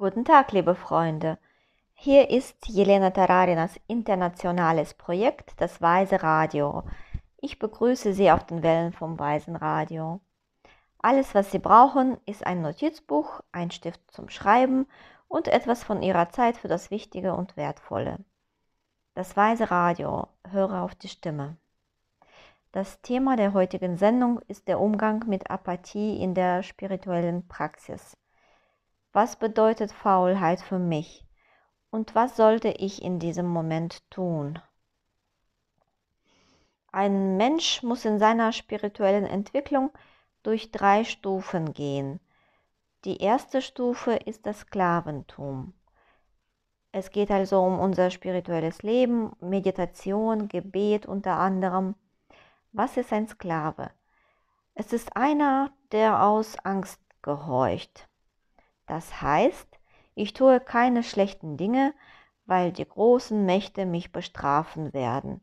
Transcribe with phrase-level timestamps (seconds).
[0.00, 1.36] Guten Tag, liebe Freunde.
[1.92, 6.84] Hier ist Jelena Tararinas internationales Projekt, das Weise Radio.
[7.36, 10.22] Ich begrüße Sie auf den Wellen vom Weisen Radio.
[11.00, 14.86] Alles, was Sie brauchen, ist ein Notizbuch, ein Stift zum Schreiben
[15.28, 18.20] und etwas von Ihrer Zeit für das Wichtige und Wertvolle.
[19.12, 21.58] Das Weise Radio, höre auf die Stimme.
[22.72, 28.16] Das Thema der heutigen Sendung ist der Umgang mit Apathie in der spirituellen Praxis.
[29.12, 31.26] Was bedeutet Faulheit für mich?
[31.90, 34.60] Und was sollte ich in diesem Moment tun?
[36.92, 39.90] Ein Mensch muss in seiner spirituellen Entwicklung
[40.44, 42.20] durch drei Stufen gehen.
[43.04, 45.72] Die erste Stufe ist das Sklaventum.
[46.92, 51.94] Es geht also um unser spirituelles Leben, Meditation, Gebet unter anderem.
[52.72, 53.90] Was ist ein Sklave?
[54.74, 58.09] Es ist einer, der aus Angst gehorcht.
[58.90, 59.78] Das heißt,
[60.16, 61.94] ich tue keine schlechten Dinge,
[62.46, 65.40] weil die großen Mächte mich bestrafen werden.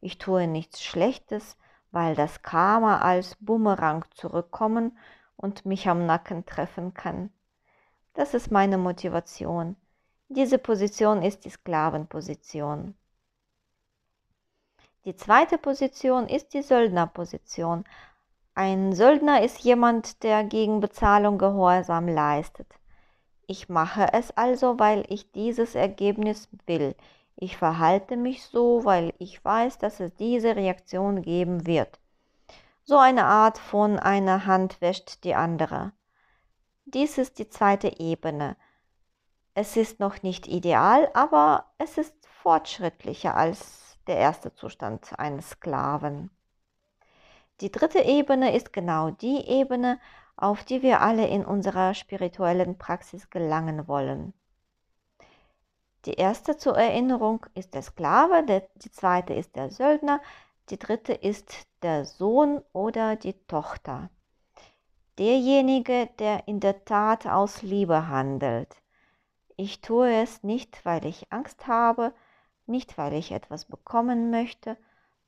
[0.00, 1.58] Ich tue nichts Schlechtes,
[1.90, 4.96] weil das Karma als Bumerang zurückkommen
[5.36, 7.30] und mich am Nacken treffen kann.
[8.14, 9.76] Das ist meine Motivation.
[10.28, 12.94] Diese Position ist die Sklavenposition.
[15.04, 17.84] Die zweite Position ist die Söldnerposition,
[18.54, 22.68] ein Söldner ist jemand, der gegen Bezahlung Gehorsam leistet.
[23.46, 26.94] Ich mache es also, weil ich dieses Ergebnis will.
[27.36, 31.98] Ich verhalte mich so, weil ich weiß, dass es diese Reaktion geben wird.
[32.84, 35.92] So eine Art von einer Hand wäscht die andere.
[36.84, 38.56] Dies ist die zweite Ebene.
[39.54, 46.30] Es ist noch nicht ideal, aber es ist fortschrittlicher als der erste Zustand eines Sklaven.
[47.60, 50.00] Die dritte Ebene ist genau die Ebene,
[50.36, 54.34] auf die wir alle in unserer spirituellen Praxis gelangen wollen.
[56.04, 58.44] Die erste zur Erinnerung ist der Sklave,
[58.74, 60.20] die zweite ist der Söldner,
[60.68, 64.10] die dritte ist der Sohn oder die Tochter.
[65.18, 68.82] Derjenige, der in der Tat aus Liebe handelt.
[69.56, 72.12] Ich tue es nicht, weil ich Angst habe,
[72.66, 74.76] nicht weil ich etwas bekommen möchte,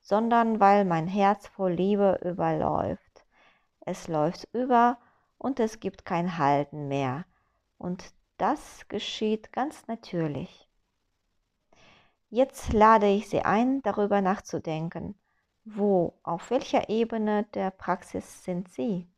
[0.07, 3.25] sondern weil mein Herz vor Liebe überläuft.
[3.81, 4.97] Es läuft über
[5.37, 7.25] und es gibt kein Halten mehr.
[7.77, 10.69] Und das geschieht ganz natürlich.
[12.29, 15.19] Jetzt lade ich Sie ein, darüber nachzudenken.
[15.65, 19.09] Wo, auf welcher Ebene der Praxis sind Sie?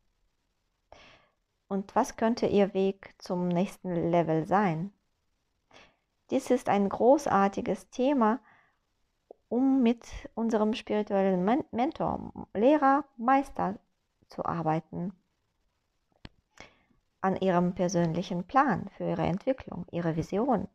[1.68, 4.92] Und was könnte Ihr Weg zum nächsten Level sein?
[6.30, 8.40] Dies ist ein großartiges Thema,
[9.50, 13.78] um mit unserem spirituellen Mentor, Lehrer, Meister
[14.28, 15.12] zu arbeiten.
[17.20, 20.68] An ihrem persönlichen Plan für ihre Entwicklung, ihre Vision.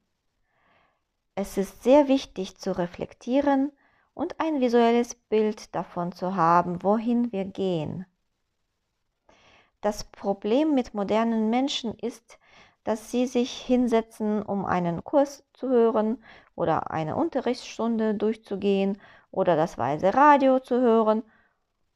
[1.36, 3.72] Es ist sehr wichtig zu reflektieren
[4.14, 8.06] und ein visuelles Bild davon zu haben, wohin wir gehen.
[9.80, 12.40] Das Problem mit modernen Menschen ist,
[12.86, 16.24] dass sie sich hinsetzen, um einen Kurs zu hören
[16.56, 19.02] oder eine Unterrichtsstunde durchzugehen
[19.32, 21.24] oder das weise Radio zu hören.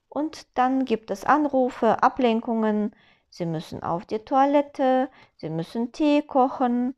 [0.09, 2.95] Und dann gibt es Anrufe, Ablenkungen,
[3.29, 6.95] sie müssen auf die Toilette, sie müssen Tee kochen,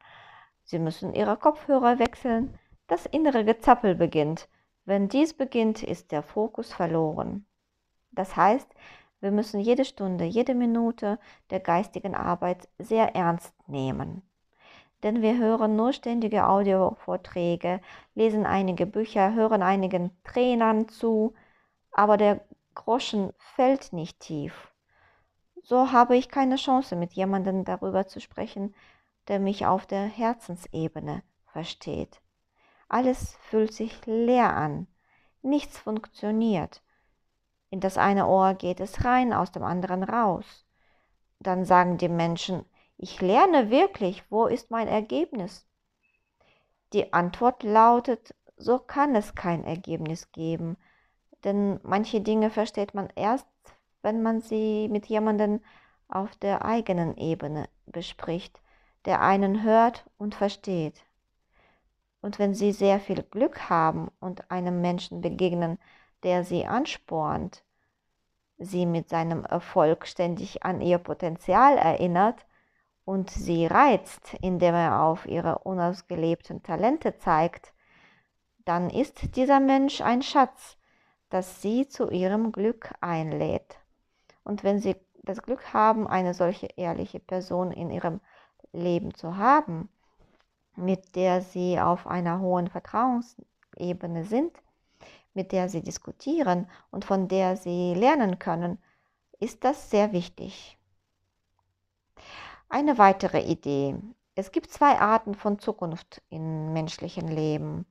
[0.64, 2.58] sie müssen ihre Kopfhörer wechseln.
[2.88, 4.48] Das innere Gezappel beginnt.
[4.86, 7.46] Wenn dies beginnt, ist der Fokus verloren.
[8.12, 8.70] Das heißt,
[9.22, 11.20] wir müssen jede Stunde, jede Minute
[11.52, 14.24] der geistigen Arbeit sehr ernst nehmen.
[15.04, 17.82] Denn wir hören nur ständige Audiovorträge,
[18.16, 21.34] lesen einige Bücher, hören einigen Trainern zu,
[21.92, 22.42] aber der
[22.74, 24.72] Groschen fällt nicht tief.
[25.64, 28.74] So habe ich keine Chance, mit jemandem darüber zu sprechen,
[29.28, 32.22] der mich auf der Herzensebene versteht.
[32.90, 34.88] Alles fühlt sich leer an,
[35.44, 36.82] nichts funktioniert
[37.72, 40.46] in das eine Ohr geht es rein, aus dem anderen raus.
[41.40, 42.66] Dann sagen die Menschen,
[42.98, 45.66] ich lerne wirklich, wo ist mein Ergebnis?
[46.94, 50.78] Die Antwort lautet, so kann es kein Ergebnis geben,
[51.44, 53.48] denn manche Dinge versteht man erst,
[54.04, 55.62] wenn man sie mit jemandem
[56.10, 58.62] auf der eigenen Ebene bespricht,
[59.06, 61.06] der einen hört und versteht.
[62.22, 65.80] Und wenn Sie sehr viel Glück haben und einem Menschen begegnen,
[66.24, 67.64] der sie anspornt,
[68.58, 72.46] sie mit seinem Erfolg ständig an ihr Potenzial erinnert
[73.06, 77.74] und sie reizt, indem er auf ihre unausgelebten Talente zeigt,
[78.66, 80.78] dann ist dieser Mensch ein Schatz,
[81.30, 83.80] das sie zu ihrem Glück einlädt.
[84.44, 88.22] Und wenn sie das Glück haben, eine solche ehrliche Person in ihrem
[88.72, 89.90] Leben zu haben,
[90.76, 94.62] mit der sie auf einer hohen Vertrauensebene sind,
[95.34, 98.78] mit der sie diskutieren und von der sie lernen können,
[99.40, 100.78] ist das sehr wichtig.
[102.70, 103.96] Eine weitere Idee.
[104.36, 107.86] Es gibt zwei Arten von Zukunft im menschlichen Leben.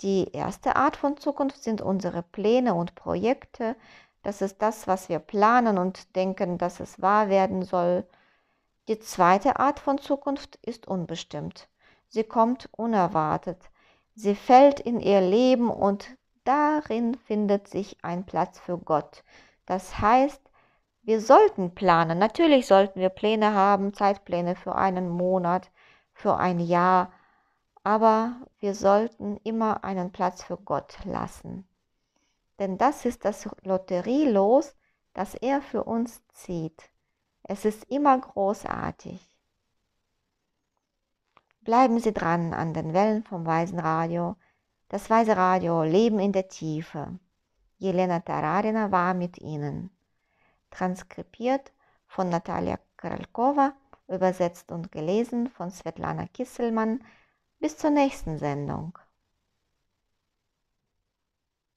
[0.00, 3.76] Die erste Art von Zukunft sind unsere Pläne und Projekte.
[4.22, 8.06] Das ist das, was wir planen und denken, dass es wahr werden soll.
[8.88, 11.68] Die zweite Art von Zukunft ist unbestimmt.
[12.08, 13.58] Sie kommt unerwartet.
[14.14, 19.24] Sie fällt in ihr Leben und darin findet sich ein Platz für Gott.
[19.66, 20.40] Das heißt,
[21.02, 22.18] wir sollten planen.
[22.18, 25.70] Natürlich sollten wir Pläne haben, Zeitpläne für einen Monat,
[26.12, 27.12] für ein Jahr,
[27.82, 31.68] aber wir sollten immer einen Platz für Gott lassen.
[32.58, 34.74] Denn das ist das Lotterielos,
[35.12, 36.90] das er für uns zieht.
[37.42, 39.28] Es ist immer großartig.
[41.60, 44.36] Bleiben Sie dran an den Wellen vom Weisen Radio.
[44.88, 47.18] Das Weise Radio Leben in der Tiefe.
[47.78, 49.90] Jelena Tararina war mit Ihnen
[50.70, 51.72] transkribiert
[52.06, 53.72] von Natalia Kralkova,
[54.08, 57.02] übersetzt und gelesen von Svetlana Kisselmann.
[57.60, 58.98] Bis zur nächsten Sendung.